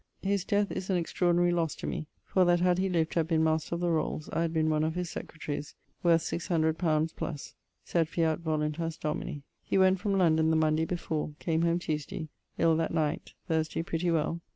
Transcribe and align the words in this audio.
His 0.23 0.43
death 0.43 0.71
is 0.71 0.89
an 0.89 0.97
extraordinary 0.97 1.51
losse 1.51 1.75
to 1.75 1.85
me, 1.85 2.07
for 2.25 2.43
that 2.45 2.59
had 2.59 2.79
he 2.79 2.89
lived 2.89 3.11
to 3.11 3.19
have 3.19 3.27
been 3.27 3.43
Master 3.43 3.75
of 3.75 3.81
the 3.81 3.91
Rolles 3.91 4.31
I 4.33 4.41
had 4.41 4.51
been 4.51 4.67
one 4.71 4.83
of 4.83 4.95
his 4.95 5.11
secretarys, 5.13 5.75
worth 6.01 6.23
600 6.23 6.81
li. 6.81 7.07
+: 7.33 7.35
sed 7.85 8.09
fiat 8.09 8.39
voluntas 8.39 8.97
Domini. 8.97 9.43
He 9.63 9.77
went 9.77 9.99
from 9.99 10.17
London 10.17 10.49
the 10.49 10.55
Monday 10.55 10.85
before; 10.85 11.35
came 11.37 11.61
home 11.61 11.77
Tuesday; 11.77 12.29
ill 12.57 12.75
that 12.77 12.95
night. 12.95 13.33
Thursday 13.47 13.83
pretty 13.83 14.09
well. 14.09 14.41